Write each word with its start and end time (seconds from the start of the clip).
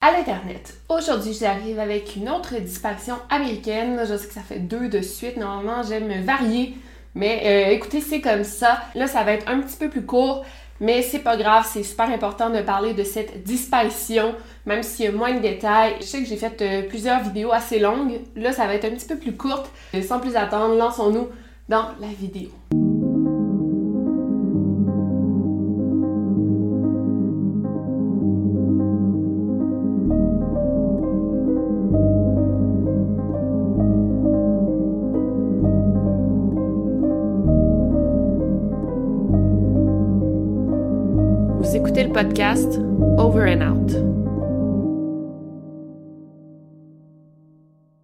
À 0.00 0.12
l'Internet. 0.12 0.74
Aujourd'hui, 0.88 1.32
j'arrive 1.32 1.80
avec 1.80 2.14
une 2.14 2.28
autre 2.28 2.54
disparition 2.60 3.16
américaine. 3.30 4.00
Je 4.08 4.16
sais 4.16 4.28
que 4.28 4.32
ça 4.32 4.42
fait 4.42 4.60
deux 4.60 4.88
de 4.88 5.00
suite. 5.00 5.36
Normalement, 5.36 5.82
j'aime 5.82 6.24
varier. 6.24 6.76
Mais 7.16 7.42
euh, 7.44 7.72
écoutez, 7.72 8.00
c'est 8.00 8.20
comme 8.20 8.44
ça. 8.44 8.80
Là, 8.94 9.08
ça 9.08 9.24
va 9.24 9.32
être 9.32 9.48
un 9.48 9.58
petit 9.60 9.76
peu 9.76 9.88
plus 9.88 10.06
court. 10.06 10.44
Mais 10.78 11.02
c'est 11.02 11.18
pas 11.18 11.36
grave, 11.36 11.66
c'est 11.68 11.82
super 11.82 12.08
important 12.10 12.48
de 12.50 12.60
parler 12.60 12.94
de 12.94 13.02
cette 13.02 13.42
disparition, 13.42 14.36
même 14.66 14.84
s'il 14.84 15.06
y 15.06 15.08
a 15.08 15.10
moins 15.10 15.34
de 15.34 15.40
détails. 15.40 15.94
Je 15.98 16.04
sais 16.04 16.22
que 16.22 16.28
j'ai 16.28 16.36
fait 16.36 16.62
euh, 16.62 16.82
plusieurs 16.88 17.20
vidéos 17.24 17.52
assez 17.52 17.80
longues. 17.80 18.20
Là, 18.36 18.52
ça 18.52 18.66
va 18.68 18.74
être 18.74 18.84
un 18.84 18.90
petit 18.90 19.08
peu 19.08 19.16
plus 19.16 19.36
courte. 19.36 19.68
Sans 20.06 20.20
plus 20.20 20.36
attendre, 20.36 20.76
lançons-nous 20.76 21.26
dans 21.68 21.88
la 22.00 22.06
vidéo. 22.06 22.50
Podcast 42.18 42.80
Over 43.16 43.46
and 43.46 43.62
Out. 43.62 43.92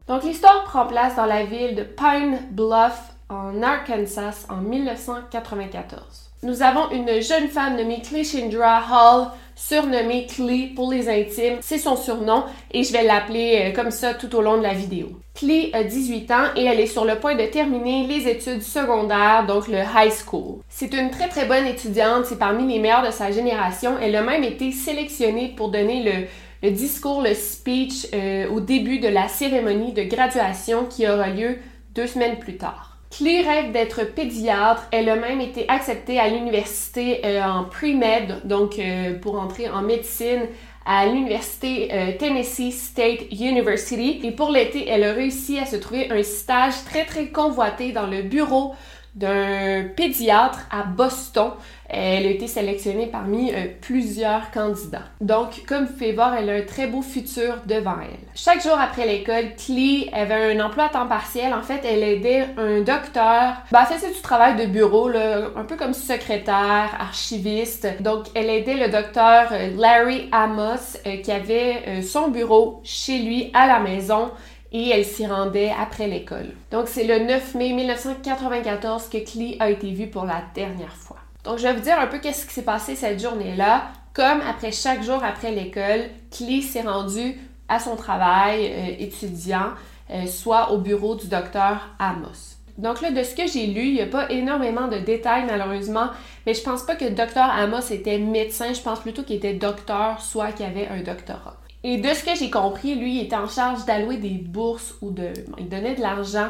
Donc 0.07 0.23
l'histoire 0.23 0.63
prend 0.63 0.87
place 0.87 1.17
dans 1.17 1.27
la 1.27 1.45
ville 1.45 1.75
de 1.75 1.83
Pine 1.83 2.39
Bluff 2.53 3.14
en 3.35 3.63
Arkansas 3.63 4.47
en 4.49 4.57
1994. 4.57 6.31
Nous 6.43 6.63
avons 6.63 6.91
une 6.91 7.23
jeune 7.23 7.49
femme 7.49 7.77
nommée 7.77 8.03
Cleashindra 8.03 8.83
Hall, 8.91 9.29
surnommée 9.57 10.27
Clee 10.27 10.67
pour 10.75 10.93
les 10.93 11.09
intimes. 11.09 11.59
C'est 11.61 11.79
son 11.79 11.97
surnom 11.97 12.45
et 12.71 12.83
je 12.83 12.93
vais 12.93 13.03
l'appeler 13.03 13.71
euh, 13.71 13.73
comme 13.75 13.91
ça 13.91 14.15
tout 14.15 14.35
au 14.37 14.43
long 14.43 14.59
de 14.59 14.63
la 14.63 14.75
vidéo. 14.75 15.09
Clee 15.35 15.71
a 15.73 15.85
18 15.85 16.31
ans 16.31 16.45
et 16.55 16.65
elle 16.65 16.81
est 16.81 16.87
sur 16.87 17.05
le 17.05 17.17
point 17.17 17.35
de 17.35 17.47
terminer 17.47 18.07
les 18.07 18.29
études 18.29 18.63
secondaires, 18.63 19.47
donc 19.47 19.69
le 19.69 19.79
high 19.79 20.13
school. 20.13 20.61
C'est 20.69 20.93
une 20.93 21.11
très 21.11 21.29
très 21.29 21.47
bonne 21.47 21.67
étudiante, 21.67 22.27
c'est 22.27 22.39
parmi 22.39 22.71
les 22.73 22.79
meilleures 22.79 23.07
de 23.07 23.11
sa 23.11 23.31
génération. 23.31 23.97
Elle 24.01 24.15
a 24.15 24.23
même 24.23 24.45
été 24.45 24.71
sélectionnée 24.71 25.55
pour 25.57 25.71
donner 25.71 26.03
le, 26.03 26.27
le 26.69 26.71
discours, 26.73 27.23
le 27.23 27.35
speech 27.35 28.07
euh, 28.13 28.49
au 28.51 28.61
début 28.61 28.99
de 28.99 29.09
la 29.09 29.29
cérémonie 29.29 29.93
de 29.93 30.03
graduation 30.03 30.85
qui 30.85 31.09
aura 31.09 31.31
lieu 31.31 31.57
deux 31.95 32.07
semaines 32.07 32.39
plus 32.39 32.59
tard. 32.59 32.94
Clé 33.17 33.43
rêve 33.43 33.71
d'être 33.71 34.03
pédiatre. 34.13 34.89
Elle 34.91 35.09
a 35.09 35.15
même 35.15 35.41
été 35.41 35.69
acceptée 35.69 36.19
à 36.19 36.29
l'université 36.29 37.25
euh, 37.25 37.45
en 37.45 37.63
pre-med, 37.63 38.41
donc 38.45 38.77
euh, 38.81 39.17
pour 39.21 39.39
entrer 39.39 39.71
en 39.71 39.83
médecine 39.83 40.49
à 40.85 41.07
l'université 41.07 41.91
euh, 41.93 42.13
Tennessee 42.19 42.73
State 42.73 43.31
University. 43.31 44.21
Et 44.25 44.33
pour 44.33 44.51
l'été, 44.51 44.89
elle 44.89 45.05
a 45.05 45.13
réussi 45.13 45.61
à 45.61 45.65
se 45.65 45.77
trouver 45.77 46.11
un 46.11 46.25
stage 46.25 46.75
très 46.87 47.05
très 47.05 47.29
convoité 47.29 47.93
dans 47.93 48.09
le 48.09 48.23
bureau 48.23 48.75
d'un 49.15 49.85
pédiatre 49.97 50.61
à 50.71 50.83
Boston. 50.83 51.53
Elle 51.89 52.27
a 52.27 52.31
été 52.31 52.49
sélectionnée 52.49 53.07
parmi 53.07 53.53
euh, 53.53 53.67
plusieurs 53.81 54.51
candidats. 54.51 55.05
Donc, 55.21 55.65
comme 55.69 55.85
vous 55.85 55.93
pouvez 55.93 56.13
voir, 56.13 56.35
elle 56.35 56.51
a 56.51 56.55
un 56.55 56.63
très 56.63 56.87
beau 56.87 57.03
futur 57.03 57.59
devant 57.67 57.97
elle. 58.03 58.19
Chaque 58.35 58.63
jour 58.63 58.77
après 58.77 59.07
l'école, 59.07 59.55
Clee 59.57 60.11
avait 60.13 60.57
un 60.57 60.65
emploi 60.65 60.87
à 60.87 60.89
temps 60.89 61.07
partiel. 61.07 61.53
En 61.53 61.63
fait, 61.63 61.83
elle 61.85 62.03
aidait 62.03 62.47
un 62.57 62.81
docteur. 62.81 63.55
Ben, 63.71 63.85
elle 63.89 63.97
faisait 63.97 64.13
du 64.13 64.21
travail 64.23 64.57
de 64.57 64.67
bureau, 64.67 65.09
là, 65.09 65.51
un 65.57 65.65
peu 65.65 65.77
comme 65.77 65.95
secrétaire, 65.95 66.97
archiviste. 66.99 67.87
Donc, 68.01 68.27
elle 68.35 68.51
aidait 68.51 68.75
le 68.75 68.89
docteur 68.89 69.49
euh, 69.53 69.71
Larry 69.77 70.29
Amos, 70.33 70.99
euh, 71.07 71.19
qui 71.19 71.31
avait 71.31 72.03
son 72.03 72.29
bureau 72.29 72.81
chez 72.83 73.19
lui 73.19 73.51
à 73.53 73.67
la 73.67 73.79
maison 73.79 74.31
et 74.75 74.91
elle 74.91 75.05
s'y 75.05 75.25
rendait 75.25 75.73
après 75.81 76.09
l'école. 76.09 76.49
Donc 76.73 76.89
c'est 76.89 77.05
le 77.05 77.21
9 77.25 77.55
mai 77.55 77.73
1994 77.73 79.09
que 79.09 79.19
Clee 79.19 79.57
a 79.61 79.71
été 79.71 79.93
vue 79.93 80.09
pour 80.09 80.25
la 80.25 80.43
dernière 80.55 80.97
fois. 80.97 81.17
Donc 81.45 81.59
je 81.59 81.63
vais 81.63 81.75
vous 81.75 81.81
dire 81.81 81.99
un 81.99 82.09
peu 82.09 82.19
qu'est-ce 82.19 82.45
qui 82.45 82.53
s'est 82.53 82.63
passé 82.63 82.97
cette 82.97 83.23
journée-là. 83.23 83.85
Comme 84.13 84.41
après 84.49 84.73
chaque 84.73 85.03
jour 85.03 85.23
après 85.23 85.53
l'école, 85.53 86.11
Clee 86.31 86.63
s'est 86.63 86.83
rendue 86.83 87.39
à 87.69 87.79
son 87.79 87.95
travail 87.95 88.73
euh, 88.73 88.97
étudiant, 88.99 89.71
euh, 90.11 90.27
soit 90.27 90.73
au 90.73 90.79
bureau 90.79 91.15
du 91.15 91.29
docteur 91.29 91.89
Amos. 91.99 92.57
Donc 92.77 93.01
là, 93.01 93.13
de 93.13 93.23
ce 93.23 93.37
que 93.37 93.47
j'ai 93.47 93.69
lu, 93.69 93.87
il 93.87 93.95
n'y 93.95 94.01
a 94.01 94.07
pas 94.07 94.29
énormément 94.31 94.89
de 94.89 94.99
détails 94.99 95.45
malheureusement, 95.47 96.09
mais 96.47 96.55
je 96.55 96.63
pense 96.63 96.83
pas 96.83 96.97
que 96.97 97.05
le 97.05 97.13
docteur 97.13 97.49
Amos 97.49 97.93
était 97.93 98.19
médecin, 98.19 98.73
je 98.73 98.81
pense 98.81 98.99
plutôt 99.01 99.23
qu'il 99.23 99.37
était 99.37 99.55
docteur, 99.55 100.21
soit 100.21 100.51
qu'il 100.51 100.67
avait 100.67 100.89
un 100.89 101.01
doctorat. 101.01 101.57
Et 101.87 101.99
de 101.99 102.09
ce 102.09 102.25
que 102.25 102.35
j'ai 102.35 102.51
compris, 102.51 102.95
lui, 102.95 103.17
il 103.17 103.25
était 103.25 103.37
en 103.37 103.47
charge 103.47 103.85
d'allouer 103.85 104.17
des 104.17 104.31
bourses 104.31 104.95
ou 105.03 105.11
de. 105.11 105.29
il 105.59 105.69
donnait 105.69 105.95
de 105.95 106.01
l'argent 106.01 106.49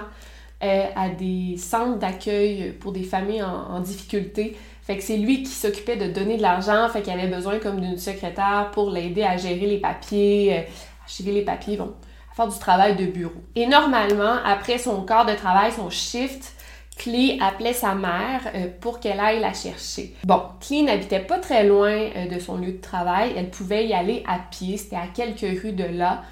euh, 0.63 0.85
à 0.95 1.09
des 1.09 1.57
centres 1.59 1.99
d'accueil 1.99 2.73
pour 2.79 2.93
des 2.93 3.03
familles 3.03 3.43
en, 3.43 3.81
difficulté. 3.81 4.57
Fait 4.83 4.97
que 4.97 5.03
c'est 5.03 5.17
lui 5.17 5.43
qui 5.43 5.51
s'occupait 5.51 5.97
de 5.97 6.07
donner 6.07 6.37
de 6.37 6.43
l'argent, 6.43 6.89
fait 6.89 7.03
qu'il 7.03 7.13
avait 7.13 7.27
besoin 7.27 7.59
comme 7.59 7.81
d'une 7.81 7.99
secrétaire 7.99 8.71
pour 8.73 8.91
l'aider 8.91 9.25
à 9.25 9.37
gérer 9.37 9.67
les 9.67 9.79
papiers, 9.79 10.59
euh, 10.59 10.61
à 10.61 11.09
gérer 11.09 11.33
les 11.33 11.43
papiers, 11.43 11.77
bon, 11.77 11.95
à 12.31 12.35
faire 12.37 12.49
du 12.49 12.59
travail 12.61 12.95
de 12.95 13.07
bureau. 13.07 13.43
Et 13.57 13.67
normalement, 13.67 14.37
après 14.45 14.79
son 14.79 15.03
corps 15.03 15.27
de 15.27 15.35
travail, 15.35 15.73
son 15.73 15.91
shift, 15.91 16.53
Clee 16.97 17.39
appelait 17.41 17.73
sa 17.73 17.95
mère 17.95 18.43
euh, 18.55 18.69
pour 18.81 19.01
qu'elle 19.01 19.19
aille 19.19 19.41
la 19.41 19.53
chercher. 19.53 20.15
Bon, 20.25 20.43
Clee 20.61 20.83
n'habitait 20.83 21.21
pas 21.21 21.39
très 21.39 21.65
loin 21.65 21.91
euh, 21.91 22.27
de 22.29 22.39
son 22.39 22.57
lieu 22.57 22.73
de 22.73 22.81
travail. 22.81 23.33
Elle 23.37 23.51
pouvait 23.51 23.87
y 23.87 23.93
aller 23.93 24.23
à 24.29 24.39
pied. 24.39 24.77
C'était 24.77 24.97
à 24.97 25.09
quelques 25.13 25.61
rues 25.61 25.73
de 25.73 25.85
là. 25.85 26.23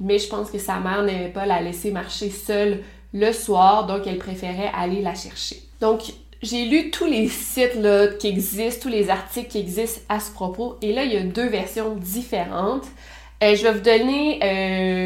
Mais 0.00 0.18
je 0.18 0.28
pense 0.28 0.50
que 0.50 0.58
sa 0.58 0.78
mère 0.78 1.02
n'aimait 1.02 1.28
pas 1.28 1.46
la 1.46 1.60
laisser 1.60 1.90
marcher 1.90 2.30
seule 2.30 2.82
le 3.12 3.32
soir, 3.32 3.86
donc 3.86 4.06
elle 4.06 4.18
préférait 4.18 4.70
aller 4.74 5.02
la 5.02 5.14
chercher. 5.14 5.56
Donc, 5.80 6.12
j'ai 6.42 6.66
lu 6.66 6.90
tous 6.90 7.06
les 7.06 7.28
sites 7.28 7.74
là, 7.74 8.06
qui 8.06 8.28
existent, 8.28 8.82
tous 8.82 8.88
les 8.88 9.10
articles 9.10 9.48
qui 9.48 9.58
existent 9.58 10.00
à 10.08 10.20
ce 10.20 10.30
propos. 10.30 10.76
Et 10.80 10.92
là, 10.92 11.04
il 11.04 11.12
y 11.12 11.16
a 11.16 11.22
deux 11.22 11.48
versions 11.48 11.96
différentes. 11.96 12.86
Euh, 13.42 13.56
je 13.56 13.62
vais 13.62 13.72
vous 13.72 13.80
donner 13.80 14.38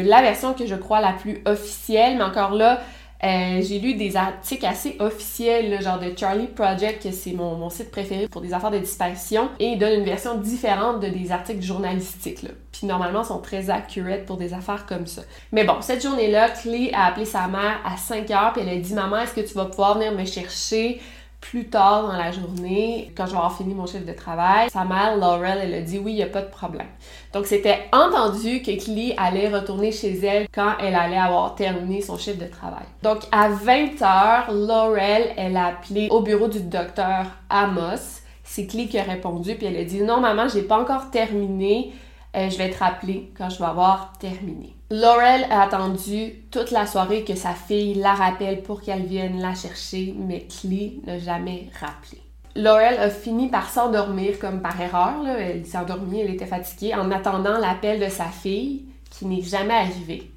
la 0.03 0.21
version 0.21 0.53
que 0.53 0.65
je 0.65 0.75
crois 0.75 1.01
la 1.01 1.13
plus 1.13 1.41
officielle, 1.45 2.17
mais 2.17 2.23
encore 2.23 2.51
là, 2.51 2.81
Euh, 3.23 3.61
j'ai 3.61 3.79
lu 3.79 3.95
des 3.95 4.17
articles 4.17 4.65
assez 4.65 4.97
officiels, 4.99 5.81
genre 5.81 5.99
de 5.99 6.13
Charlie 6.15 6.47
Project, 6.47 7.03
que 7.03 7.11
c'est 7.11 7.31
mon, 7.31 7.69
site 7.69 7.89
préféré 7.89 8.27
pour 8.27 8.41
des 8.41 8.53
affaires 8.53 8.71
de 8.71 8.77
disparition, 8.77 9.49
et 9.59 9.69
il 9.69 9.79
donne 9.79 9.99
une 9.99 10.05
version 10.05 10.37
différente 10.37 10.99
de 10.99 11.07
des 11.07 11.31
articles 11.31 11.61
journalistiques. 11.61 12.43
Là. 12.43 12.49
Puis 12.71 12.85
normalement, 12.85 13.23
ils 13.23 13.27
sont 13.27 13.39
très 13.39 13.69
accurate 13.69 14.25
pour 14.25 14.37
des 14.37 14.53
affaires 14.53 14.85
comme 14.85 15.07
ça. 15.07 15.21
Mais 15.51 15.63
bon, 15.63 15.75
cette 15.81 16.03
journée-là, 16.03 16.49
Clé 16.49 16.91
a 16.93 17.05
appelé 17.05 17.25
sa 17.25 17.47
mère 17.47 17.79
à 17.85 17.97
5 17.97 18.29
heures, 18.31 18.53
puis 18.53 18.61
elle 18.61 18.77
a 18.77 18.79
dit 18.79 18.93
Maman, 18.93 19.17
est-ce 19.17 19.33
que 19.33 19.41
tu 19.41 19.53
vas 19.53 19.65
pouvoir 19.65 19.95
venir 19.95 20.11
me 20.11 20.25
chercher? 20.25 21.01
Plus 21.49 21.65
tard 21.65 22.07
dans 22.07 22.17
la 22.17 22.31
journée, 22.31 23.11
quand 23.15 23.25
je 23.25 23.31
vais 23.31 23.37
avoir 23.37 23.55
fini 23.55 23.73
mon 23.73 23.85
chiffre 23.85 24.05
de 24.05 24.13
travail. 24.13 24.69
Sa 24.71 24.83
mère, 24.83 25.15
Laurel, 25.17 25.59
elle 25.61 25.73
a 25.75 25.81
dit 25.81 25.99
oui, 25.99 26.13
il 26.13 26.15
n'y 26.15 26.23
a 26.23 26.27
pas 26.27 26.41
de 26.41 26.49
problème. 26.49 26.87
Donc, 27.33 27.45
c'était 27.45 27.85
entendu 27.93 28.61
que 28.61 28.83
Clee 28.83 29.13
allait 29.17 29.49
retourner 29.49 29.91
chez 29.91 30.17
elle 30.25 30.47
quand 30.53 30.73
elle 30.79 30.95
allait 30.95 31.17
avoir 31.17 31.55
terminé 31.55 32.01
son 32.01 32.17
chiffre 32.17 32.39
de 32.39 32.47
travail. 32.47 32.85
Donc, 33.03 33.19
à 33.31 33.49
20h, 33.49 34.51
Laurel, 34.67 35.33
elle 35.37 35.55
a 35.55 35.67
appelé 35.67 36.07
au 36.09 36.21
bureau 36.21 36.47
du 36.47 36.61
docteur 36.61 37.27
Amos. 37.49 38.21
C'est 38.43 38.65
Clee 38.65 38.87
qui 38.87 38.97
a 38.97 39.03
répondu, 39.03 39.55
puis 39.55 39.67
elle 39.67 39.77
a 39.77 39.83
dit 39.83 40.01
non, 40.01 40.19
maman, 40.19 40.47
j'ai 40.47 40.63
pas 40.63 40.79
encore 40.79 41.11
terminé. 41.11 41.93
Euh, 42.35 42.49
je 42.49 42.57
vais 42.57 42.69
te 42.69 42.79
rappeler 42.79 43.31
quand 43.37 43.49
je 43.49 43.59
vais 43.59 43.65
avoir 43.65 44.13
terminé. 44.19 44.74
Laurel 44.91 45.47
a 45.49 45.63
attendu 45.63 46.43
toute 46.51 46.69
la 46.69 46.85
soirée 46.85 47.23
que 47.23 47.33
sa 47.33 47.53
fille 47.53 47.95
la 47.95 48.13
rappelle 48.13 48.61
pour 48.61 48.83
qu'elle 48.83 49.05
vienne 49.05 49.41
la 49.41 49.55
chercher, 49.55 50.13
mais 50.15 50.45
Clee 50.47 51.01
n'a 51.07 51.17
jamais 51.17 51.69
rappelé. 51.79 52.21
Laurel 52.55 52.99
a 52.99 53.09
fini 53.09 53.49
par 53.49 53.69
s'endormir 53.69 54.37
comme 54.37 54.61
par 54.61 54.79
erreur. 54.79 55.27
Elle 55.27 55.65
s'est 55.65 55.79
endormie, 55.79 56.21
elle 56.21 56.29
était 56.29 56.45
fatiguée 56.45 56.93
en 56.93 57.09
attendant 57.09 57.57
l'appel 57.57 57.99
de 57.99 58.09
sa 58.09 58.25
fille 58.25 58.85
qui 59.09 59.25
n'est 59.25 59.41
jamais 59.41 59.73
arrivé. 59.73 60.31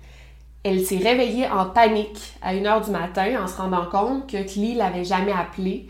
Elle 0.64 0.84
s'est 0.84 0.96
réveillée 0.96 1.48
en 1.48 1.66
panique 1.66 2.32
à 2.40 2.54
1h 2.54 2.86
du 2.86 2.90
matin 2.90 3.42
en 3.42 3.46
se 3.46 3.56
rendant 3.56 3.86
compte 3.86 4.30
que 4.30 4.42
Clee 4.42 4.74
l'avait 4.74 5.04
jamais 5.04 5.32
appelée. 5.32 5.88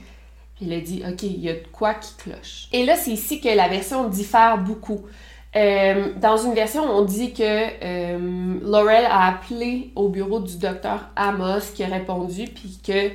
elle 0.61 0.73
a 0.73 0.81
dit 0.81 1.05
OK, 1.09 1.23
il 1.23 1.41
y 1.41 1.49
a 1.49 1.55
de 1.55 1.67
quoi 1.73 1.95
qui 1.95 2.13
cloche. 2.17 2.69
Et 2.73 2.85
là, 2.85 2.97
c'est 2.97 3.13
ici 3.13 3.41
que 3.41 3.49
la 3.49 3.69
version 3.69 4.09
diffère 4.09 4.59
beaucoup. 4.59 5.07
Euh, 5.57 6.13
dans 6.21 6.37
une 6.37 6.55
version, 6.55 6.83
on 6.83 7.05
dit 7.05 7.33
que 7.33 7.43
euh, 7.43 8.59
Laurel 8.63 9.07
a 9.07 9.29
appelé 9.29 9.93
au 9.97 10.09
bureau 10.09 10.41
du 10.41 10.59
docteur 10.59 11.09
Amos 11.17 11.73
qui 11.75 11.83
a 11.83 11.87
répondu, 11.87 12.45
puis 12.45 12.79
que 12.87 13.11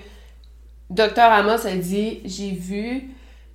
docteur 0.89 1.31
Amos 1.31 1.67
a 1.67 1.75
dit 1.75 2.21
J'ai 2.25 2.51
vu 2.51 3.11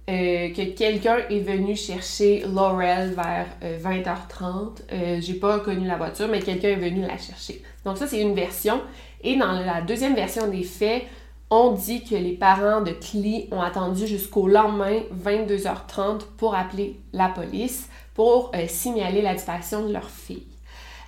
euh, 0.08 0.50
que 0.50 0.74
quelqu'un 0.76 1.16
est 1.28 1.40
venu 1.40 1.74
chercher 1.74 2.44
Laurel 2.46 3.14
vers 3.14 3.46
20h30. 3.82 5.20
J'ai 5.20 5.34
pas 5.34 5.58
connu 5.58 5.86
la 5.86 5.96
voiture, 5.96 6.28
mais 6.28 6.38
quelqu'un 6.38 6.68
est 6.68 6.76
venu 6.76 7.02
la 7.02 7.18
chercher. 7.18 7.62
Donc, 7.84 7.98
ça, 7.98 8.06
c'est 8.06 8.20
une 8.20 8.34
version. 8.34 8.80
Et 9.24 9.36
dans 9.36 9.52
la 9.52 9.80
deuxième 9.80 10.14
version 10.14 10.46
des 10.46 10.62
faits, 10.62 11.02
on 11.50 11.72
dit 11.72 12.04
que 12.04 12.14
les 12.14 12.32
parents 12.32 12.82
de 12.82 12.92
Clee 12.92 13.48
ont 13.50 13.60
attendu 13.60 14.06
jusqu'au 14.06 14.46
lendemain, 14.46 15.00
22h30, 15.24 16.20
pour 16.36 16.54
appeler 16.54 17.00
la 17.12 17.28
police 17.28 17.88
pour 18.18 18.50
euh, 18.56 18.66
signaler 18.66 19.22
la 19.22 19.32
disparition 19.34 19.86
de 19.86 19.92
leur 19.92 20.10
fille. 20.10 20.42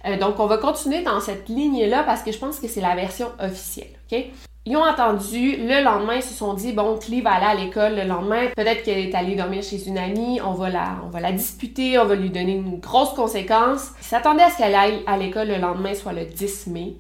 Euh, 0.07 0.17
donc, 0.17 0.39
on 0.39 0.47
va 0.47 0.59
continuer 0.59 1.03
dans 1.03 1.19
cette 1.19 1.49
ligne-là 1.49 2.05
parce 2.05 2.23
que 2.23 2.31
je 2.31 2.39
pense 2.39 2.61
que 2.61 2.69
c'est 2.69 2.81
la 2.81 2.95
version 2.95 3.27
officielle. 3.41 3.91
OK? 4.13 4.27
Ils 4.65 4.77
ont 4.77 4.85
attendu, 4.85 5.57
le 5.57 5.83
lendemain, 5.83 6.15
ils 6.15 6.23
se 6.23 6.33
sont 6.33 6.55
dit, 6.55 6.73
bon, 6.73 6.99
Clee 6.99 7.21
va 7.21 7.33
aller 7.33 7.47
à 7.47 7.65
l'école 7.65 7.97
le 7.97 8.05
lendemain, 8.05 8.47
peut-être 8.55 8.85
qu'elle 8.85 8.99
est 8.99 9.15
allée 9.17 9.35
dormir 9.35 9.65
chez 9.65 9.89
une 9.89 9.99
amie, 9.99 10.41
on 10.41 10.53
va 10.53 10.71
la, 10.71 10.99
on 11.05 11.09
va 11.09 11.19
la 11.19 11.33
disputer, 11.33 11.99
on 11.99 12.05
va 12.05 12.15
lui 12.15 12.31
donner 12.31 12.53
une 12.53 12.79
grosse 12.79 13.15
conséquence. 13.15 13.89
Ils 14.01 14.07
s'attendaient 14.07 14.45
à 14.45 14.51
ce 14.51 14.59
qu'elle 14.59 14.77
aille 14.77 15.03
à 15.09 15.17
l'école 15.17 15.49
le 15.49 15.57
lendemain, 15.57 15.95
soit 15.95 16.13
le 16.13 16.27
10 16.27 16.69
mai. 16.69 16.95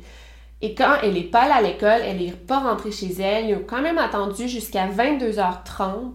Et 0.60 0.74
quand 0.74 0.94
elle 1.04 1.12
n'est 1.12 1.22
pas 1.22 1.42
allée 1.42 1.52
à 1.52 1.62
l'école, 1.62 2.00
elle 2.04 2.18
n'est 2.18 2.32
pas 2.32 2.58
rentrée 2.58 2.90
chez 2.90 3.12
elle, 3.20 3.50
ils 3.50 3.54
ont 3.54 3.64
quand 3.64 3.80
même 3.80 3.98
attendu 3.98 4.48
jusqu'à 4.48 4.88
22h30 4.88 6.14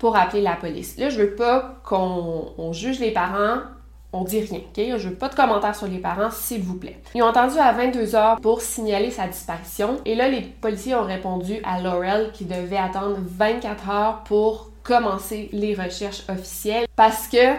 pour 0.00 0.16
appeler 0.16 0.42
la 0.42 0.56
police. 0.56 0.96
Là, 0.96 1.10
je 1.10 1.20
veux 1.20 1.34
pas 1.36 1.76
qu'on 1.84 2.72
juge 2.72 2.98
les 2.98 3.12
parents, 3.12 3.58
on 4.12 4.24
dit 4.24 4.40
rien, 4.40 4.58
ok? 4.58 4.98
Je 4.98 5.08
veux 5.10 5.14
pas 5.14 5.28
de 5.28 5.34
commentaires 5.34 5.76
sur 5.76 5.86
les 5.86 5.98
parents, 5.98 6.30
s'il 6.30 6.62
vous 6.62 6.76
plaît. 6.76 6.98
Ils 7.14 7.22
ont 7.22 7.28
attendu 7.28 7.58
à 7.58 7.70
22 7.72 8.16
heures 8.16 8.40
pour 8.40 8.62
signaler 8.62 9.10
sa 9.10 9.28
disparition. 9.28 10.00
Et 10.06 10.14
là, 10.14 10.28
les 10.28 10.40
policiers 10.40 10.96
ont 10.96 11.04
répondu 11.04 11.58
à 11.64 11.80
Laurel 11.80 12.32
qui 12.32 12.46
devait 12.46 12.78
attendre 12.78 13.18
24 13.20 13.90
heures 13.90 14.24
pour 14.24 14.70
commencer 14.82 15.50
les 15.52 15.74
recherches 15.74 16.24
officielles 16.28 16.86
parce 16.96 17.28
que, 17.28 17.54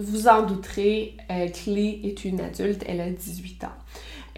vous 0.00 0.28
en 0.28 0.42
douterez, 0.42 1.16
euh, 1.30 1.46
est 1.46 2.24
une 2.24 2.40
adulte, 2.40 2.84
elle 2.86 3.00
a 3.00 3.08
18 3.08 3.64
ans. 3.64 3.68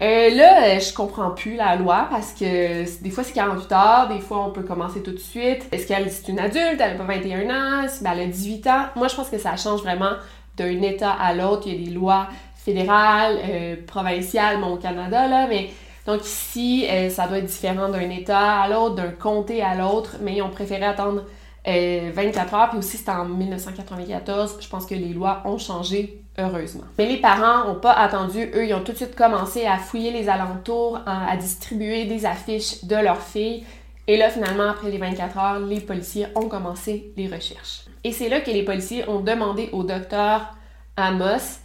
Euh, 0.01 0.29
là, 0.31 0.63
euh, 0.63 0.79
je 0.79 0.93
comprends 0.93 1.29
plus 1.31 1.55
la 1.55 1.75
loi 1.75 2.07
parce 2.09 2.33
que 2.33 3.03
des 3.03 3.09
fois 3.11 3.23
c'est 3.23 3.33
48 3.33 3.71
heures, 3.71 4.07
des 4.09 4.19
fois 4.19 4.45
on 4.45 4.51
peut 4.51 4.63
commencer 4.63 5.03
tout 5.03 5.11
de 5.11 5.19
suite. 5.19 5.67
Est-ce 5.71 5.87
qu'elle 5.87 6.07
est 6.07 6.27
une 6.27 6.39
adulte, 6.39 6.79
elle 6.79 6.97
n'a 6.97 7.03
pas 7.05 7.13
21 7.13 7.49
ans, 7.49 7.87
ben, 8.01 8.11
elle 8.13 8.19
a 8.21 8.25
18 8.25 8.67
ans? 8.67 8.85
Moi, 8.95 9.07
je 9.07 9.15
pense 9.15 9.29
que 9.29 9.37
ça 9.37 9.55
change 9.57 9.81
vraiment 9.81 10.13
d'un 10.57 10.81
État 10.81 11.11
à 11.11 11.33
l'autre. 11.33 11.63
Il 11.67 11.73
y 11.73 11.83
a 11.83 11.85
des 11.85 11.91
lois 11.91 12.27
fédérales, 12.55 13.37
euh, 13.47 13.75
provinciales, 13.85 14.63
au 14.63 14.77
Canada, 14.77 15.27
là, 15.27 15.47
mais 15.47 15.69
donc 16.07 16.25
ici, 16.25 16.87
ça 17.11 17.27
doit 17.27 17.37
être 17.37 17.45
différent 17.45 17.87
d'un 17.89 18.09
État 18.09 18.61
à 18.61 18.67
l'autre, 18.67 18.95
d'un 18.95 19.11
comté 19.11 19.61
à 19.61 19.75
l'autre, 19.75 20.15
mais 20.19 20.41
ont 20.41 20.49
préféré 20.49 20.83
attendre 20.83 21.25
24 21.63 22.53
heures, 22.55 22.69
puis 22.69 22.79
aussi 22.79 22.97
c'était 22.97 23.11
en 23.11 23.25
1994. 23.25 24.57
Je 24.59 24.67
pense 24.67 24.87
que 24.87 24.95
les 24.95 25.13
lois 25.13 25.43
ont 25.45 25.59
changé 25.59 26.20
heureusement. 26.37 26.83
Mais 26.97 27.05
les 27.05 27.17
parents 27.17 27.67
n'ont 27.67 27.79
pas 27.79 27.93
attendu, 27.93 28.49
eux, 28.55 28.65
ils 28.65 28.73
ont 28.73 28.83
tout 28.83 28.91
de 28.91 28.97
suite 28.97 29.15
commencé 29.15 29.65
à 29.65 29.77
fouiller 29.77 30.11
les 30.11 30.29
alentours, 30.29 30.99
à, 31.05 31.35
distribuer 31.37 32.05
des 32.05 32.25
affiches 32.25 32.83
de 32.83 32.95
leur 32.95 33.21
fille. 33.21 33.63
Et 34.07 34.17
là, 34.17 34.29
finalement, 34.29 34.69
après 34.69 34.89
les 34.89 34.97
24 34.97 35.37
heures, 35.37 35.59
les 35.59 35.79
policiers 35.79 36.27
ont 36.35 36.47
commencé 36.47 37.13
les 37.17 37.27
recherches. 37.27 37.85
Et 38.03 38.11
c'est 38.11 38.29
là 38.29 38.41
que 38.41 38.51
les 38.51 38.63
policiers 38.63 39.07
ont 39.07 39.19
demandé 39.19 39.69
au 39.71 39.83
docteur 39.83 40.55
Amos 40.97 41.59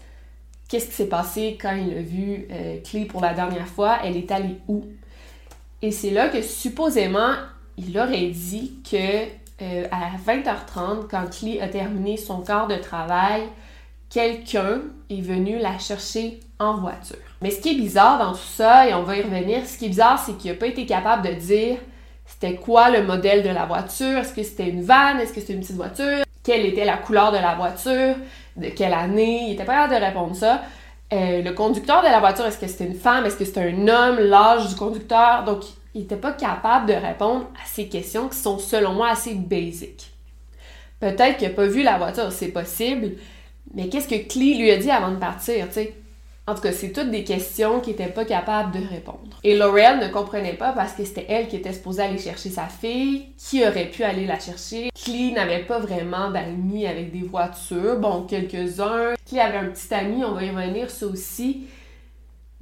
qu'est-ce 0.69 0.87
qui 0.87 0.93
s'est 0.93 1.09
passé 1.09 1.59
quand 1.61 1.75
il 1.75 1.97
a 1.97 2.03
vu 2.03 2.47
euh, 2.51 3.05
pour 3.09 3.21
la 3.21 3.35
dernière 3.35 3.67
fois, 3.67 3.99
elle 4.05 4.17
est 4.17 4.31
allée 4.31 4.57
où? 4.69 4.85
Et 5.83 5.91
c'est 5.91 6.11
là 6.11 6.29
que 6.29 6.43
supposément, 6.43 7.35
il 7.77 7.99
aurait 7.99 8.29
dit 8.29 8.81
que 8.89 9.25
euh, 9.63 9.87
à 9.91 10.17
20h30, 10.27 11.07
quand 11.11 11.31
Clé 11.31 11.61
a 11.61 11.69
terminé 11.69 12.17
son 12.17 12.41
quart 12.41 12.67
de 12.67 12.77
travail, 12.77 13.43
quelqu'un 14.17 14.81
est 15.11 15.21
venu 15.21 15.59
la 15.59 15.79
chercher 15.79 16.41
en 16.59 16.79
voiture. 16.79 17.19
Mais 17.43 17.51
ce 17.51 17.61
qui 17.61 17.73
est 17.73 17.75
bizarre 17.75 18.19
dans 18.19 18.33
tout 18.33 18.39
ça, 18.39 18.89
et 18.89 18.95
on 18.95 19.03
va 19.03 19.19
y 19.19 19.21
revenir, 19.21 19.67
ce 19.67 19.77
qui 19.77 19.85
est 19.85 19.89
bizarre, 19.89 20.19
c'est 20.19 20.39
qu'il 20.39 20.51
n'a 20.51 20.57
pas 20.57 20.69
été 20.69 20.87
capable 20.87 21.29
de 21.29 21.35
dire 21.35 21.77
c'était 22.25 22.55
quoi 22.55 22.89
le 22.89 23.03
modèle 23.03 23.43
de 23.43 23.51
la 23.51 23.67
voiture, 23.67 24.17
est-ce 24.17 24.33
que 24.33 24.43
c'était 24.43 24.71
une 24.71 24.83
vanne, 24.83 25.21
est-ce 25.21 25.35
que 25.35 25.41
c'était 25.43 25.53
une 25.53 25.61
petite 25.61 25.77
voiture, 25.77 26.25
quelle 26.43 26.65
était 26.65 26.87
la 26.87 26.97
couleur 26.97 27.31
de 27.31 27.37
la 27.37 27.57
voiture, 27.57 28.15
de 28.57 28.69
quelle 28.71 28.95
année, 28.95 29.43
il 29.43 29.51
n'était 29.51 29.67
pas 29.67 29.83
capable 29.83 30.01
de 30.01 30.07
répondre 30.07 30.35
ça. 30.35 30.63
Euh, 31.13 31.43
le 31.43 31.53
conducteur 31.53 32.01
de 32.01 32.07
la 32.07 32.19
voiture, 32.19 32.47
est-ce 32.47 32.59
que 32.59 32.67
c'était 32.67 32.87
une 32.87 32.95
femme, 32.95 33.27
est-ce 33.27 33.37
que 33.37 33.45
c'était 33.45 33.71
un 33.71 33.87
homme, 33.87 34.19
l'âge 34.19 34.67
du 34.67 34.77
conducteur, 34.77 35.45
donc 35.45 35.63
il 35.95 36.01
n'était 36.01 36.17
pas 36.17 36.33
capable 36.33 36.87
de 36.87 36.95
répondre 36.95 37.45
à 37.63 37.67
ces 37.67 37.87
questions 37.89 38.29
qui 38.29 38.39
sont 38.39 38.59
selon 38.59 38.95
moi 38.95 39.11
assez 39.11 39.35
basiques. 39.35 40.11
Peut-être 41.01 41.37
qu'il 41.37 41.49
n'a 41.49 41.55
pas 41.55 41.67
vu 41.67 41.83
la 41.83 41.99
voiture, 41.99 42.33
c'est 42.33 42.49
possible, 42.49 43.13
mais 43.77 43.91
qu'est-ce 43.91 44.09
que 44.09 44.29
Clee 44.29 44.57
lui 44.57 44.71
a 44.71 44.79
dit 44.79 44.91
avant 44.91 45.11
de 45.11 45.17
partir, 45.17 45.67
tu 45.69 45.75
sais? 45.75 45.95
En 46.49 46.55
tout 46.55 46.63
cas, 46.63 46.73
c'est 46.73 46.93
toutes 46.93 47.11
des 47.11 47.25
questions 47.25 47.81
qu'il 47.81 47.93
n'était 47.93 48.07
pas 48.07 48.25
capable 48.25 48.73
de 48.73 48.87
répondre. 48.87 49.39
Et 49.45 49.57
Laurel 49.57 49.99
ne 49.99 50.09
comprenait 50.09 50.55
pas 50.55 50.73
parce 50.73 50.93
que 50.93 51.05
c'était 51.05 51.27
elle 51.29 51.49
qui 51.49 51.57
était 51.57 51.73
supposée 51.73 52.03
aller 52.03 52.19
chercher 52.19 52.49
sa 52.49 52.69
fille, 52.69 53.27
qui 53.37 53.67
aurait 53.67 53.91
pu 53.91 54.03
aller 54.03 54.27
la 54.27 54.39
chercher. 54.39 54.91
Clee 54.95 55.33
n'avait 55.33 55.65
pas 55.65 55.79
vraiment 55.79 56.31
d'amis 56.31 56.87
avec 56.87 57.13
des 57.13 57.27
voitures, 57.27 57.99
bon, 57.99 58.23
quelques-uns. 58.23 59.15
Clee 59.29 59.41
avait 59.41 59.59
un 59.59 59.67
petit 59.67 59.93
ami, 59.93 60.25
on 60.25 60.33
va 60.33 60.45
y 60.45 60.51
revenir, 60.51 60.89
ça 60.89 61.07
aussi. 61.07 61.67